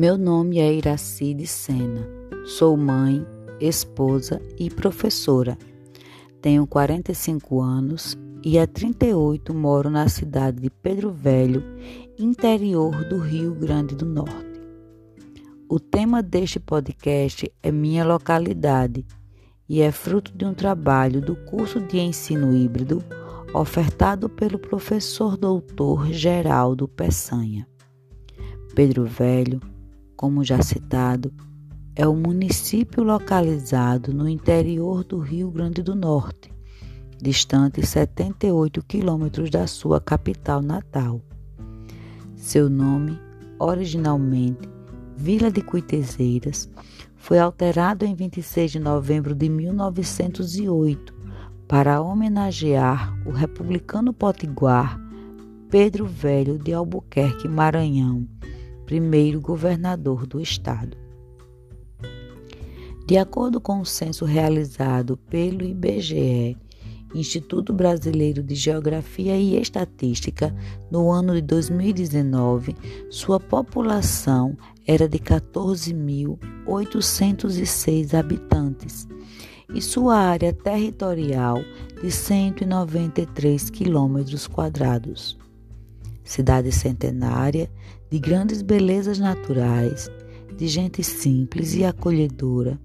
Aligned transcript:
Meu 0.00 0.16
nome 0.16 0.58
é 0.58 0.72
Iracide 0.72 1.46
Sena. 1.46 2.08
Sou 2.46 2.74
mãe, 2.74 3.22
esposa 3.60 4.40
e 4.58 4.70
professora. 4.70 5.58
Tenho 6.40 6.66
45 6.66 7.60
anos 7.60 8.16
e 8.42 8.58
há 8.58 8.66
38 8.66 9.52
moro 9.52 9.90
na 9.90 10.08
cidade 10.08 10.58
de 10.58 10.70
Pedro 10.70 11.10
Velho, 11.10 11.62
interior 12.18 13.04
do 13.10 13.18
Rio 13.18 13.54
Grande 13.54 13.94
do 13.94 14.06
Norte. 14.06 14.62
O 15.68 15.78
tema 15.78 16.22
deste 16.22 16.58
podcast 16.58 17.52
é 17.62 17.70
minha 17.70 18.02
localidade 18.02 19.04
e 19.68 19.82
é 19.82 19.92
fruto 19.92 20.34
de 20.34 20.46
um 20.46 20.54
trabalho 20.54 21.20
do 21.20 21.36
curso 21.36 21.78
de 21.78 21.98
ensino 21.98 22.56
híbrido 22.56 23.04
ofertado 23.52 24.30
pelo 24.30 24.58
professor 24.58 25.36
doutor 25.36 26.10
Geraldo 26.10 26.88
Peçanha. 26.88 27.68
Pedro 28.74 29.04
Velho, 29.04 29.60
como 30.20 30.44
já 30.44 30.60
citado, 30.60 31.32
é 31.96 32.06
um 32.06 32.14
município 32.14 33.02
localizado 33.02 34.12
no 34.12 34.28
interior 34.28 35.02
do 35.02 35.18
Rio 35.18 35.50
Grande 35.50 35.82
do 35.82 35.94
Norte, 35.94 36.52
distante 37.16 37.86
78 37.86 38.84
quilômetros 38.84 39.48
da 39.48 39.66
sua 39.66 39.98
capital 39.98 40.60
natal. 40.60 41.22
Seu 42.36 42.68
nome, 42.68 43.18
originalmente 43.58 44.68
Vila 45.16 45.50
de 45.50 45.62
Cuitezeiras, 45.62 46.68
foi 47.16 47.38
alterado 47.38 48.04
em 48.04 48.14
26 48.14 48.72
de 48.72 48.78
novembro 48.78 49.34
de 49.34 49.48
1908 49.48 51.14
para 51.66 52.02
homenagear 52.02 53.18
o 53.26 53.30
republicano 53.30 54.12
potiguar 54.12 55.00
Pedro 55.70 56.04
Velho 56.04 56.58
de 56.58 56.74
Albuquerque, 56.74 57.48
Maranhão, 57.48 58.28
primeiro 58.90 59.40
governador 59.40 60.26
do 60.26 60.38
estado. 60.40 60.98
De 63.06 63.16
acordo 63.16 63.60
com 63.60 63.80
o 63.80 63.86
censo 63.86 64.24
realizado 64.24 65.16
pelo 65.16 65.62
IBGE, 65.62 66.56
Instituto 67.14 67.72
Brasileiro 67.72 68.42
de 68.42 68.56
Geografia 68.56 69.36
e 69.36 69.54
Estatística, 69.54 70.52
no 70.90 71.12
ano 71.12 71.34
de 71.34 71.42
2019, 71.42 72.74
sua 73.08 73.38
população 73.38 74.56
era 74.84 75.08
de 75.08 75.20
14.806 75.20 78.18
habitantes 78.18 79.06
e 79.72 79.80
sua 79.80 80.16
área 80.16 80.52
territorial 80.52 81.62
de 82.02 82.10
193 82.10 83.70
quilômetros 83.70 84.48
quadrados. 84.48 85.38
Cidade 86.30 86.70
centenária, 86.70 87.68
de 88.08 88.16
grandes 88.20 88.62
belezas 88.62 89.18
naturais, 89.18 90.08
de 90.56 90.68
gente 90.68 91.02
simples 91.02 91.74
e 91.74 91.84
acolhedora, 91.84 92.78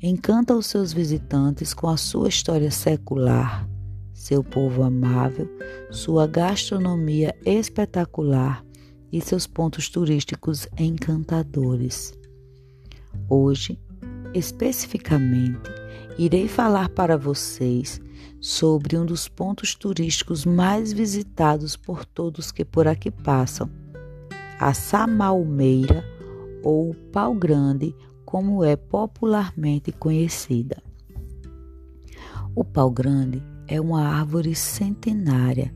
encanta 0.00 0.54
os 0.54 0.66
seus 0.66 0.92
visitantes 0.92 1.74
com 1.74 1.88
a 1.88 1.96
sua 1.96 2.28
história 2.28 2.70
secular, 2.70 3.68
seu 4.14 4.44
povo 4.44 4.84
amável, 4.84 5.48
sua 5.90 6.28
gastronomia 6.28 7.34
espetacular 7.44 8.64
e 9.10 9.20
seus 9.20 9.48
pontos 9.48 9.88
turísticos 9.88 10.68
encantadores. 10.78 12.14
Hoje, 13.28 13.80
especificamente, 14.32 15.81
irei 16.18 16.48
falar 16.48 16.88
para 16.88 17.16
vocês 17.16 18.00
sobre 18.40 18.98
um 18.98 19.06
dos 19.06 19.28
pontos 19.28 19.74
turísticos 19.74 20.44
mais 20.44 20.92
visitados 20.92 21.76
por 21.76 22.04
todos 22.04 22.50
que 22.50 22.64
por 22.64 22.88
aqui 22.88 23.10
passam, 23.10 23.70
a 24.58 24.74
Samalmeira 24.74 26.04
ou 26.62 26.94
Pau 27.12 27.34
Grande, 27.34 27.94
como 28.24 28.64
é 28.64 28.76
popularmente 28.76 29.92
conhecida. 29.92 30.82
O 32.54 32.64
pau 32.64 32.90
grande 32.90 33.42
é 33.66 33.80
uma 33.80 34.06
árvore 34.06 34.54
centenária, 34.54 35.74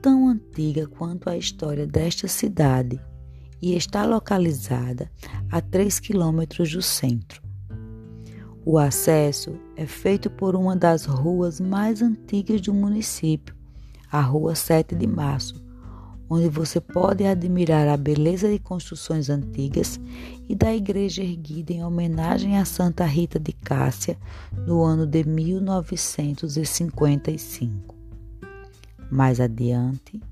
tão 0.00 0.28
antiga 0.28 0.86
quanto 0.86 1.28
a 1.28 1.36
história 1.36 1.86
desta 1.86 2.26
cidade, 2.28 2.98
e 3.60 3.76
está 3.76 4.04
localizada 4.06 5.10
a 5.50 5.60
3 5.60 6.00
quilômetros 6.00 6.72
do 6.72 6.80
centro. 6.80 7.41
O 8.64 8.78
acesso 8.78 9.58
é 9.76 9.84
feito 9.86 10.30
por 10.30 10.54
uma 10.54 10.76
das 10.76 11.04
ruas 11.04 11.58
mais 11.58 12.00
antigas 12.00 12.60
do 12.60 12.72
município, 12.72 13.56
a 14.08 14.20
Rua 14.20 14.54
7 14.54 14.94
de 14.94 15.04
Março, 15.04 15.60
onde 16.30 16.48
você 16.48 16.80
pode 16.80 17.26
admirar 17.26 17.88
a 17.88 17.96
beleza 17.96 18.48
de 18.48 18.60
construções 18.60 19.28
antigas 19.28 19.98
e 20.48 20.54
da 20.54 20.72
igreja 20.72 21.24
erguida 21.24 21.72
em 21.72 21.84
homenagem 21.84 22.56
a 22.56 22.64
Santa 22.64 23.04
Rita 23.04 23.40
de 23.40 23.52
Cássia 23.52 24.16
no 24.64 24.84
ano 24.84 25.08
de 25.08 25.24
1955. 25.24 27.96
Mais 29.10 29.40
adiante, 29.40 30.22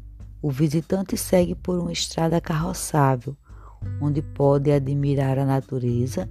o 0.41 0.53
visitante 0.53 1.17
segue 1.17 1.57
por 1.57 1.81
uma 1.81 1.91
estrada 1.91 2.41
carroçável, 2.41 3.37
onde 4.01 4.23
pode 4.23 4.71
admirar 4.71 5.37
a 5.37 5.45
natureza 5.45 6.31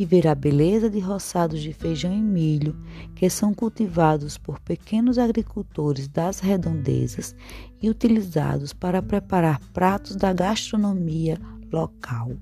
e 0.00 0.06
ver 0.06 0.26
a 0.26 0.34
beleza 0.34 0.88
de 0.88 0.98
roçados 0.98 1.60
de 1.60 1.74
feijão 1.74 2.10
e 2.10 2.22
milho 2.22 2.74
que 3.14 3.28
são 3.28 3.52
cultivados 3.52 4.38
por 4.38 4.58
pequenos 4.58 5.18
agricultores 5.18 6.08
das 6.08 6.40
redondezas 6.40 7.36
e 7.82 7.90
utilizados 7.90 8.72
para 8.72 9.02
preparar 9.02 9.60
pratos 9.74 10.16
da 10.16 10.32
gastronomia 10.32 11.38
local. 11.70 12.32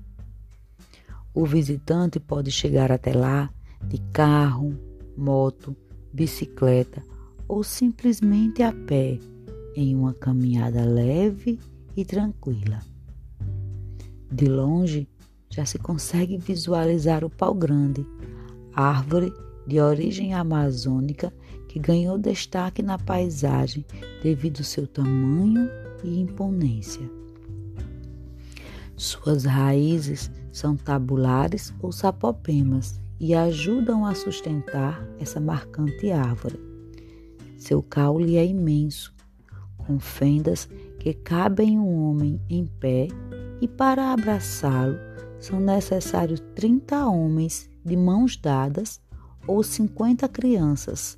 O 1.33 1.45
visitante 1.45 2.17
pode 2.17 2.49
chegar 2.49 2.93
até 2.93 3.11
lá 3.11 3.49
de 3.83 3.97
carro, 4.13 4.73
moto, 5.17 5.75
bicicleta 6.13 7.03
ou 7.45 7.61
simplesmente 7.61 8.63
a 8.63 8.71
pé 8.71 9.19
em 9.75 9.97
uma 9.97 10.13
caminhada 10.13 10.85
leve 10.85 11.59
e 11.93 12.05
tranquila. 12.05 12.79
De 14.31 14.45
longe, 14.45 15.09
já 15.49 15.65
se 15.65 15.79
consegue 15.79 16.37
visualizar 16.37 17.23
o 17.23 17.29
pau-grande, 17.29 18.05
árvore 18.73 19.33
de 19.65 19.79
origem 19.79 20.33
amazônica 20.33 21.33
que 21.67 21.79
ganhou 21.79 22.17
destaque 22.17 22.81
na 22.81 22.97
paisagem 22.97 23.85
devido 24.23 24.59
ao 24.59 24.63
seu 24.63 24.87
tamanho 24.87 25.69
e 26.03 26.19
imponência. 26.19 27.09
Suas 28.95 29.45
raízes 29.45 30.31
são 30.51 30.75
tabulares 30.75 31.73
ou 31.81 31.91
sapopemas 31.91 32.99
e 33.19 33.35
ajudam 33.35 34.05
a 34.05 34.15
sustentar 34.15 35.05
essa 35.19 35.39
marcante 35.39 36.11
árvore. 36.11 36.59
Seu 37.57 37.83
caule 37.83 38.37
é 38.37 38.45
imenso, 38.45 39.13
com 39.77 39.99
fendas 39.99 40.67
que 40.99 41.13
cabem 41.13 41.77
um 41.77 42.09
homem 42.09 42.41
em 42.49 42.65
pé, 42.65 43.07
e 43.61 43.67
para 43.67 44.13
abraçá-lo 44.13 44.97
são 45.39 45.59
necessários 45.59 46.39
30 46.55 47.07
homens 47.07 47.69
de 47.83 47.95
mãos 47.95 48.35
dadas 48.35 49.01
ou 49.47 49.63
50 49.63 50.27
crianças, 50.27 51.17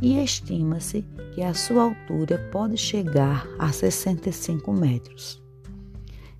e 0.00 0.18
estima-se 0.18 1.04
que 1.34 1.42
a 1.42 1.54
sua 1.54 1.84
altura 1.84 2.38
pode 2.52 2.76
chegar 2.76 3.46
a 3.58 3.72
65 3.72 4.72
metros. 4.72 5.42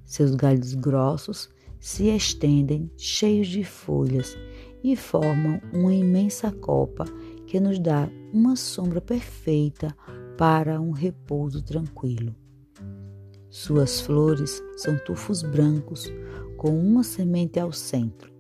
Seus 0.05 0.35
galhos 0.35 0.75
grossos 0.75 1.49
se 1.81 2.09
estendem 2.09 2.91
cheios 2.97 3.49
de 3.49 3.65
folhas 3.65 4.37
e 4.83 4.95
formam 4.95 5.61
uma 5.73 5.95
imensa 5.95 6.53
copa 6.53 7.05
que 7.47 7.59
nos 7.59 7.79
dá 7.79 8.09
uma 8.33 8.57
sombra 8.57 9.01
perfeita 9.01 9.97
para 10.37 10.81
um 10.81 10.91
repouso 10.91 11.63
tranquilo. 11.63 12.35
Suas 13.49 14.01
flores 14.01 14.63
são 14.77 14.99
tufos 14.99 15.43
brancos 15.43 16.13
com 16.57 16.79
uma 16.79 17.03
semente 17.03 17.61
ao 17.61 17.73
centro. 17.73 18.33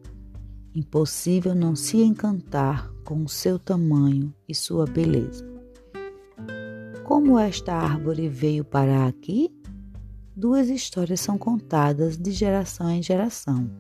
Impossível 0.74 1.54
não 1.54 1.74
se 1.74 1.98
encantar 2.02 2.90
com 3.04 3.22
o 3.22 3.28
seu 3.28 3.58
tamanho 3.58 4.34
e 4.48 4.54
sua 4.54 4.84
beleza. 4.84 5.44
Como 7.04 7.38
esta 7.38 7.72
árvore 7.72 8.28
veio 8.28 8.64
parar 8.64 9.06
aqui? 9.06 9.50
Duas 10.34 10.68
histórias 10.68 11.20
são 11.20 11.38
contadas 11.38 12.16
de 12.16 12.30
geração 12.32 12.90
em 12.90 13.02
geração. 13.02 13.70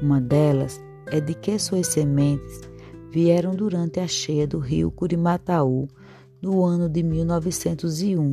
Uma 0.00 0.20
delas 0.20 0.80
é 1.06 1.20
de 1.20 1.34
que 1.34 1.58
suas 1.58 1.88
sementes 1.88 2.60
vieram 3.10 3.54
durante 3.54 4.00
a 4.00 4.08
cheia 4.08 4.46
do 4.46 4.58
rio 4.58 4.90
Curimataú 4.90 5.88
no 6.40 6.64
ano 6.64 6.88
de 6.88 7.02
1901, 7.02 8.32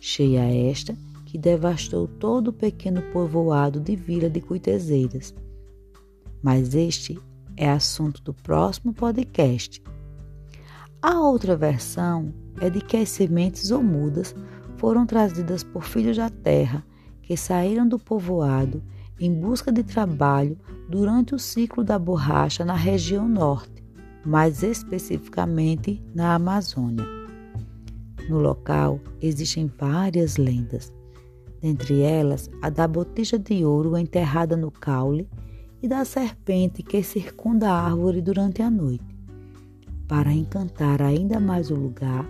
cheia 0.00 0.70
esta 0.70 0.96
devastou 1.36 2.06
todo 2.06 2.48
o 2.48 2.52
pequeno 2.52 3.02
povoado 3.12 3.80
de 3.80 3.96
Vila 3.96 4.30
de 4.30 4.40
Cuitezeiras. 4.40 5.34
Mas 6.42 6.74
este 6.74 7.18
é 7.56 7.70
assunto 7.70 8.22
do 8.22 8.34
próximo 8.34 8.92
podcast. 8.92 9.82
A 11.02 11.20
outra 11.20 11.56
versão 11.56 12.32
é 12.60 12.70
de 12.70 12.80
que 12.80 12.96
as 12.96 13.08
sementes 13.08 13.70
ou 13.70 13.82
mudas 13.82 14.34
foram 14.76 15.06
trazidas 15.06 15.62
por 15.62 15.84
filhos 15.84 16.16
da 16.16 16.30
terra 16.30 16.84
que 17.22 17.36
saíram 17.36 17.88
do 17.88 17.98
povoado 17.98 18.82
em 19.18 19.32
busca 19.32 19.72
de 19.72 19.82
trabalho 19.82 20.58
durante 20.88 21.34
o 21.34 21.38
ciclo 21.38 21.82
da 21.82 21.98
borracha 21.98 22.64
na 22.64 22.74
região 22.74 23.28
norte, 23.28 23.82
mais 24.24 24.62
especificamente 24.62 26.02
na 26.14 26.34
Amazônia. 26.34 27.04
No 28.28 28.38
local 28.38 29.00
existem 29.20 29.70
várias 29.78 30.36
lendas, 30.36 30.92
dentre 31.66 32.00
elas 32.00 32.48
a 32.62 32.70
da 32.70 32.86
botija 32.86 33.36
de 33.36 33.64
ouro 33.64 33.96
enterrada 33.96 34.56
no 34.56 34.70
caule 34.70 35.28
e 35.82 35.88
da 35.88 36.04
serpente 36.04 36.80
que 36.80 37.02
circunda 37.02 37.68
a 37.68 37.86
árvore 37.86 38.22
durante 38.22 38.62
a 38.62 38.70
noite. 38.70 39.04
Para 40.06 40.32
encantar 40.32 41.02
ainda 41.02 41.40
mais 41.40 41.68
o 41.68 41.74
lugar, 41.74 42.24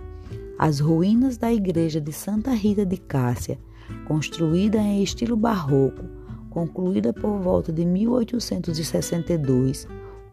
as 0.57 0.79
ruínas 0.79 1.37
da 1.37 1.53
igreja 1.53 2.01
de 2.01 2.11
Santa 2.11 2.49
Rita 2.49 2.83
de 2.83 2.97
Cássia, 2.97 3.59
construída 4.07 4.79
em 4.79 5.03
estilo 5.03 5.37
barroco, 5.37 6.03
concluída 6.49 7.13
por 7.13 7.37
volta 7.37 7.71
de 7.71 7.85
1862, 7.85 9.87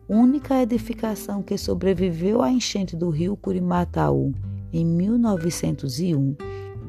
única 0.08 0.62
edificação 0.62 1.42
que 1.42 1.58
sobreviveu 1.58 2.40
à 2.40 2.50
enchente 2.50 2.96
do 2.96 3.10
rio 3.10 3.36
Curimataú 3.36 4.32
em 4.72 4.86
1901, 4.86 6.34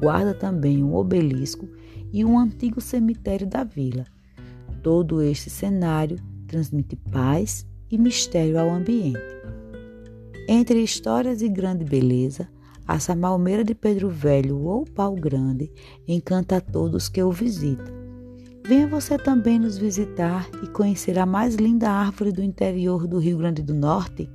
guarda 0.00 0.32
também 0.32 0.82
um 0.82 0.94
obelisco 0.94 1.68
e 2.12 2.24
um 2.24 2.38
antigo 2.38 2.80
cemitério 2.80 3.46
da 3.46 3.64
vila. 3.64 4.04
Todo 4.82 5.22
este 5.22 5.50
cenário 5.50 6.18
transmite 6.46 6.96
paz 6.96 7.66
e 7.90 7.98
mistério 7.98 8.58
ao 8.58 8.70
ambiente. 8.70 9.18
Entre 10.48 10.80
histórias 10.82 11.42
e 11.42 11.48
grande 11.48 11.84
beleza, 11.84 12.48
a 12.86 13.00
Samalmeira 13.00 13.64
de 13.64 13.74
Pedro 13.74 14.08
Velho 14.08 14.60
ou 14.60 14.84
Pau 14.84 15.14
Grande 15.14 15.72
encanta 16.06 16.58
a 16.58 16.60
todos 16.60 17.08
que 17.08 17.20
o 17.20 17.32
visitam. 17.32 17.94
Venha 18.64 18.86
você 18.86 19.16
também 19.16 19.58
nos 19.58 19.76
visitar 19.76 20.48
e 20.62 20.68
conhecer 20.68 21.18
a 21.18 21.26
mais 21.26 21.56
linda 21.56 21.90
árvore 21.90 22.32
do 22.32 22.42
interior 22.42 23.06
do 23.06 23.18
Rio 23.18 23.38
Grande 23.38 23.62
do 23.62 23.74
Norte. 23.74 24.28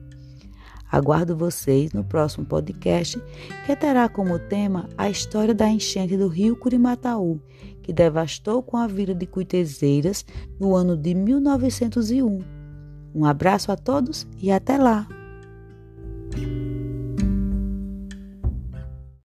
Aguardo 0.92 1.38
vocês 1.38 1.94
no 1.94 2.04
próximo 2.04 2.46
podcast, 2.46 3.22
que 3.66 3.76
terá 3.76 4.10
como 4.10 4.38
tema 4.38 4.90
a 4.98 5.10
história 5.10 5.54
da 5.54 5.70
enchente 5.70 6.18
do 6.18 6.28
rio 6.28 6.56
Curimataú, 6.56 7.40
que 7.82 7.94
devastou 7.94 8.62
com 8.62 8.76
a 8.76 8.88
vila 8.88 9.16
de 9.16 9.26
Cuitezeiras 9.26 10.26
no 10.60 10.76
ano 10.76 10.98
de 10.98 11.14
1901. 11.14 12.40
Um 13.16 13.26
abraço 13.26 13.72
a 13.72 13.78
todos 13.78 14.28
e 14.38 14.52
até 14.52 14.78
lá! 14.78 15.08